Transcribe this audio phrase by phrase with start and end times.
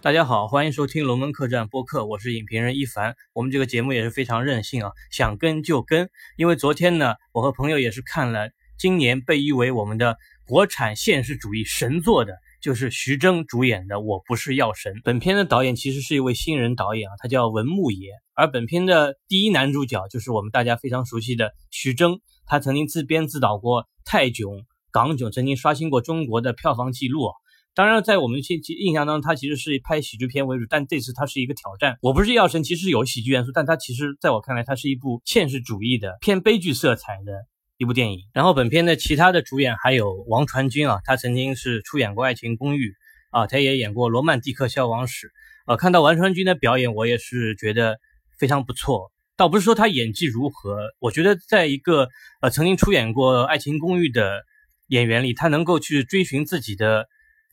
[0.00, 3.16] 大家好，欢迎收听龙门客栈播客，我是影评人一凡。
[3.32, 6.08] 我们这个节目也是非常任性啊，想跟就跟。
[6.36, 8.48] 因为昨天呢，我和朋友也是看了
[8.78, 10.16] 今年被誉为我们的
[10.46, 14.94] 国产现实主义神作的，就是徐峥主演的《我不是药神》。
[15.02, 18.12] 本片的导演其实是一位新人导演啊，他叫文牧野。
[18.34, 24.52] 而本片的第一男主角就是我们大家非常熟悉的徐峥，他曾经自编自导过《泰囧》
[24.92, 27.32] 《港囧》，曾经刷新过中国的票房纪录。
[27.78, 31.96] 当然，在我们印印象当中，他其实是拍喜剧片为主，但这次他是一个挑战。
[32.02, 37.44] 我不是药神，其实有喜剧元素，但它其实在我看来，它是一部现实主义的偏悲剧色彩的
[37.76, 38.22] 一部电影。
[38.32, 42.88] 然后本片的其他的主演还有王传君啊，他曾经是出演过《爱情公寓》
[43.30, 45.28] 啊，他也演过《罗曼蒂克消亡史》
[45.66, 48.00] 呃，看到王传君的表演，我也是觉得
[48.40, 49.12] 非常不错。
[49.36, 52.08] 倒不是说他演技如何，我觉得在一个
[52.40, 54.42] 呃曾经出演过《爱情公寓》的
[54.88, 57.06] 演员里，他能够去追寻自己的。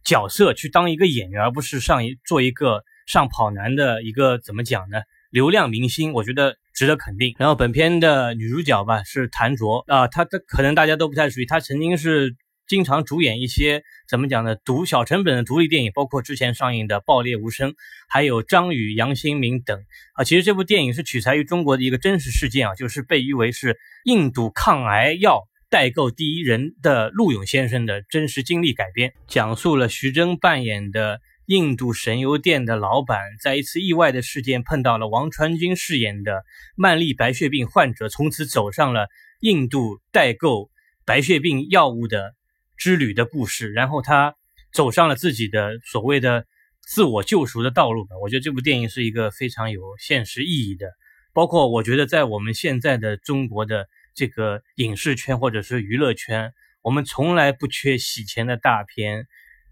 [0.06, 5.02] 角色去当一个演员，而不是上一做一个上跑男的一个怎么讲呢？
[5.32, 7.36] 流量明星，我觉得值得肯定。
[7.38, 12.36] 然后本片的女主角吧是谭卓啊，她她可能大家都不太熟悉，她曾经是
[12.68, 14.56] 经常主演一些怎么讲呢？
[14.56, 17.72] 独小成本的独立电影，包括之前上映的《爆裂无声》，
[18.08, 19.84] 还有张宇、杨新明等
[20.14, 20.24] 啊。
[20.24, 25.44] 其实这部电影是取材于中国的一个真实事件啊，就是被誉为是印度抗癌药。
[25.70, 36.44] 代购第一人的陆勇先生的真实经历改编，讲述了徐峥扮演的印度神油店的老板，在一次意外的事件碰到了王传君饰演的
[36.76, 39.08] 曼丽白血病患者，从此走上了
[39.42, 40.70] 印度代购
[41.04, 42.36] 白血病药物的
[42.78, 43.72] 之旅的故事。
[43.72, 44.36] 然后他
[44.72, 46.46] 走上了自己的所谓的
[46.82, 48.16] 自我救赎的道路吧。
[48.22, 50.88] 我觉得这部电影是一个非常有现实意义的，
[51.34, 53.88] 包括我觉得在我们现在的中国的。
[54.16, 59.28] 这个影视圈或者是娱乐圈，我们从来不缺洗钱的大片，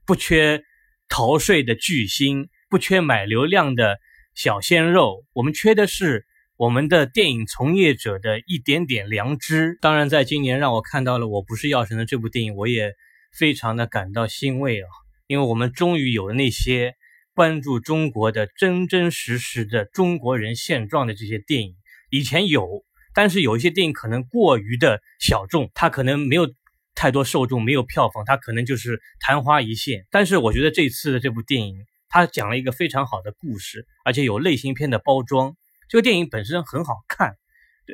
[0.06, 0.62] 不缺
[1.08, 4.00] 逃税的巨星，不缺买流量的
[4.36, 6.26] 小鲜肉，我们缺的是
[6.58, 9.78] 我们的电影从业者的一点点良知。
[9.80, 12.94] 当然，在今年让我看到了《我不是药神》的这部电影，我也
[13.32, 14.88] 非常的感到欣慰啊，
[15.28, 16.96] 因为我们终于有了那些
[17.34, 21.76] 关注中国的真真实实的中国人现状的这些电影，
[22.10, 22.84] 以前有。
[23.14, 26.52] 但是有一些电影可能过于的小众，它可能没有
[26.96, 30.06] 太多受众，没有票房，它可能就是昙花一现。
[30.10, 35.56] 但是我觉得这次的这部电影，它讲了一个非常好的故事，而且有类型片的包装。
[35.90, 37.36] 这个电影本身很好看，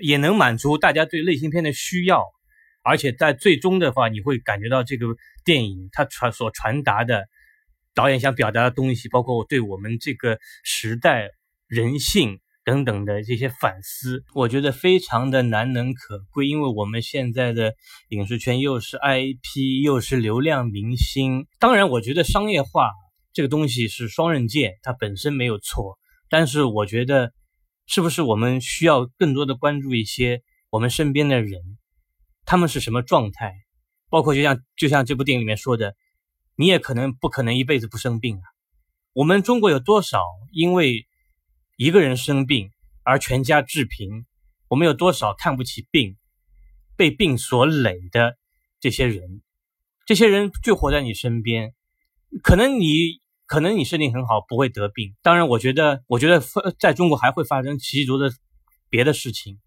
[0.01, 2.25] 也能满足大家对类型片的需要。
[2.81, 5.07] 而且在最终的话，你会感觉到这个
[5.43, 7.27] 电影它传所传达的
[7.93, 11.29] 导演想表达的东西，包括对我们这个时代
[11.67, 12.39] 人性。
[12.65, 17.73] 等等的这些反思，我觉得非常的难能可贵，因为我们现在的
[18.09, 21.47] 影视圈又是 IP 又是流量明星。
[21.57, 22.89] 当然，我觉得商业化
[23.33, 25.97] 这个东西是双刃剑，它本身没有错。
[26.29, 27.31] 但是，我觉得
[27.87, 31.61] 是不是我们需要更多的关注一些我们身边的人，
[32.45, 33.55] 他们是什么状态？
[34.11, 35.95] 包括就像就像这部电影里面说的，
[36.55, 38.43] 你也可能不可能一辈子不生病啊。
[39.13, 40.21] 我们中国有多少
[40.51, 41.08] 因为？
[41.79, 42.71] 一个人生病
[43.03, 44.25] 而全家致贫，
[44.67, 46.17] 我们有多少看不起病、
[46.97, 48.37] 被病所累的
[48.81, 49.41] 这些人？
[50.05, 51.73] 这些人就活在你身边，
[52.43, 55.15] 可能你可能你身体很好，不会得病。
[55.21, 56.43] 当然，我觉得，我觉得
[56.77, 58.29] 在中国还会发生其多的
[58.89, 59.57] 别的事情。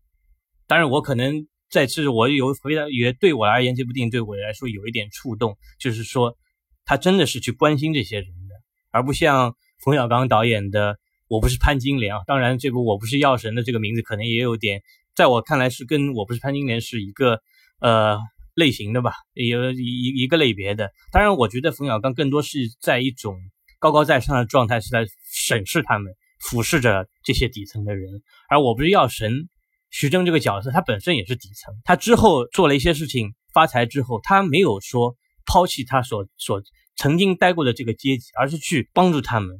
[0.66, 6.36] 当然，我可能在这，我有回答，也对我而言，这部电影对我来说有一点触动，就是说，
[6.84, 8.54] 他真的是去关心这些人的，
[8.90, 10.98] 而不像冯小刚导演的。
[11.32, 14.82] 我不是潘金莲啊，当然这部我不是药神的这个名字可能也有点，
[15.14, 17.40] 在我看来是跟我不是潘金莲是一个
[17.80, 18.18] 呃
[18.54, 20.90] 类型的吧，有一一个类别的。
[21.10, 23.34] 当然，我觉得冯小刚更多是在一种
[23.78, 28.22] 高高在上的状态，是在审视他们，俯视着这些底层的人。
[28.50, 29.48] 而我不是药神
[29.90, 35.16] 徐峥这个角色，他本身也是底层，他之后做了一些事情发财之后，他没有说
[35.46, 36.62] 抛弃他所所
[36.94, 39.58] 曾经待过的这个阶级，而是去帮助他们。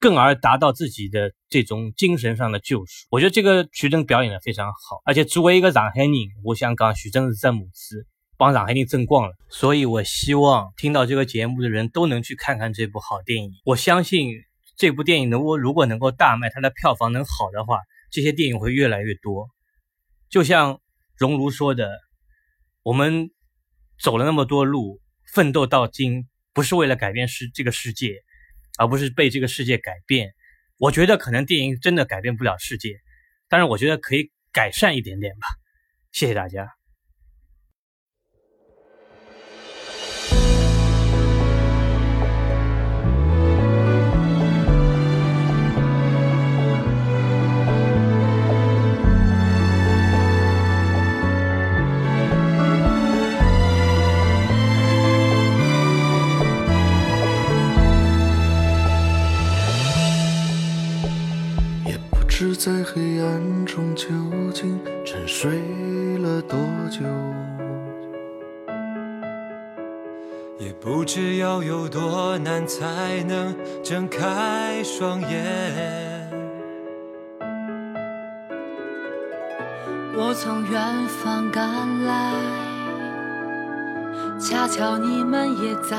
[0.00, 6.10] 更而达到自己的这种精神上的救赎，我觉得这个徐峥表演的非常好，而且作为一个上海人，
[6.42, 8.06] 我想讲徐峥是这母子
[8.38, 13.52] 帮上海人争光了，所以我希望听到这个节目的人都能去看看这部好电影。
[13.66, 14.30] 我相信
[14.74, 17.80] 这部电影能够如果能够大卖，它的票房能好的话，
[18.10, 19.50] 这些电影会越来越多。
[20.30, 20.80] 就像
[21.18, 21.90] 熔炉说的，
[22.82, 23.30] 我们
[24.00, 24.98] 走了那么多路，
[25.34, 28.14] 奋斗到今，不是为了改变世这个世界。
[28.78, 30.34] 而不是被这个世界改变，
[30.78, 33.00] 我觉得可能电影真的改变不了世界，
[33.48, 35.46] 但是我觉得可以改善一点点吧。
[36.12, 36.79] 谢谢大家。
[64.50, 65.50] 竟沉睡
[66.20, 66.58] 了多
[66.90, 67.04] 久？
[70.58, 76.30] 也不知要有多难才能睁开双眼。
[80.16, 82.32] 我从远方赶来，
[84.40, 85.98] 恰巧你们也在。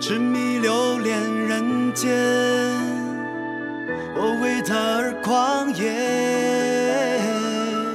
[0.00, 2.08] 痴迷留恋人间，
[4.22, 5.88] 我为他而狂野。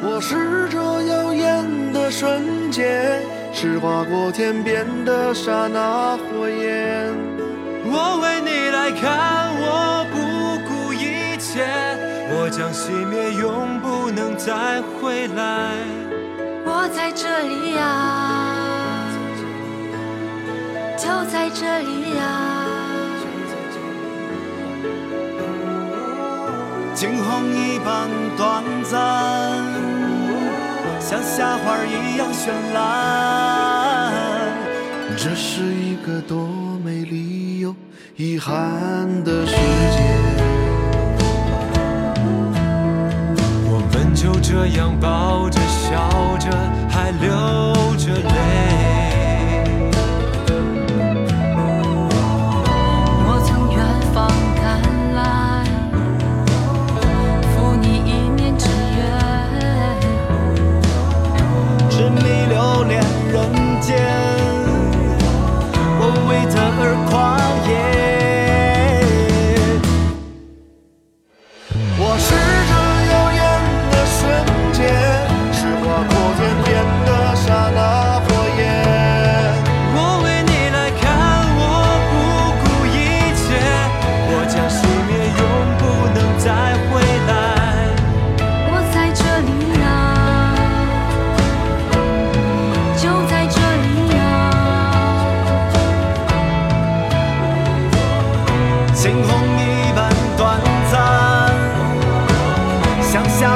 [0.02, 3.22] 我是这耀眼的瞬间，
[3.54, 7.14] 是划过天边的刹那火焰。
[7.86, 10.18] 我为你来看，我不
[10.68, 11.64] 顾一切，
[12.32, 15.76] 我将熄灭，永不能再回来。
[16.66, 17.86] 我在这里呀，
[20.98, 22.65] 就在这里呀。
[26.96, 28.98] 惊鸿一般短暂，
[30.98, 34.14] 像夏花一样绚烂。
[35.18, 36.48] 这是一个多
[36.86, 37.76] 美丽又
[38.16, 40.00] 遗憾的世界。
[43.68, 46.50] 我们就这样抱着笑着，
[46.90, 47.30] 还流
[47.98, 49.05] 着泪。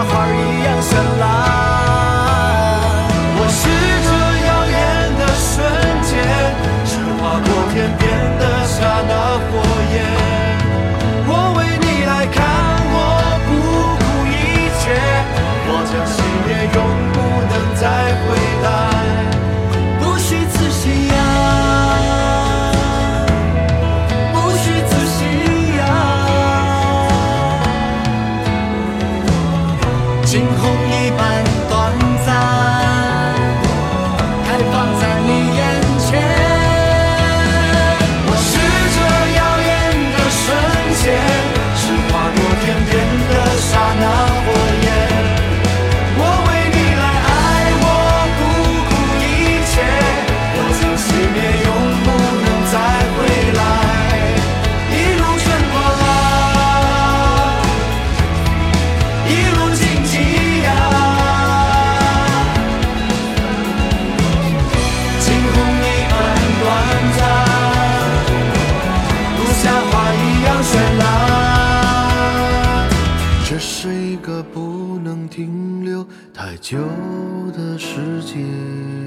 [0.03, 1.58] 花儿一样绚烂。
[35.25, 36.38] 你眼前。
[76.39, 76.77] 太久
[77.51, 78.98] 的时间。